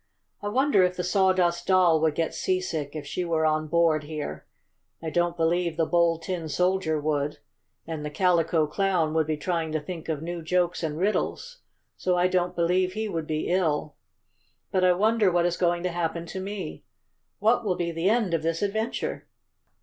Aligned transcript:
"I 0.41 0.47
wonder 0.47 0.81
if 0.81 0.95
the 0.97 1.03
Sawdust 1.03 1.67
Doll 1.67 2.01
would 2.01 2.15
get 2.15 2.33
seasick 2.33 2.95
if 2.95 3.05
she 3.05 3.23
were 3.23 3.45
on 3.45 3.67
board 3.67 4.01
here. 4.05 4.47
I 4.99 5.11
don't 5.11 5.37
believe 5.37 5.77
the 5.77 5.85
Bold 5.85 6.23
Tin 6.23 6.49
Soldier 6.49 6.99
would, 6.99 7.37
and 7.85 8.03
the 8.03 8.09
Calico 8.09 8.65
Clown 8.65 9.13
would 9.13 9.27
be 9.27 9.37
trying 9.37 9.71
to 9.73 9.79
think 9.79 10.09
of 10.09 10.23
new 10.23 10.41
jokes 10.41 10.81
and 10.81 10.97
riddles, 10.97 11.59
so 11.97 12.17
I 12.17 12.27
don't 12.27 12.55
believe 12.55 12.93
he 12.93 13.07
would 13.07 13.27
be 13.27 13.49
ill. 13.49 13.93
But 14.71 14.83
I 14.83 14.93
wonder 14.93 15.31
what 15.31 15.45
is 15.45 15.55
going 15.55 15.83
to 15.83 15.89
happen 15.91 16.25
to 16.25 16.39
me? 16.39 16.83
What 17.37 17.63
will 17.63 17.75
be 17.75 17.91
the 17.91 18.09
end 18.09 18.33
of 18.33 18.41
this 18.41 18.63
adventure?" 18.63 19.27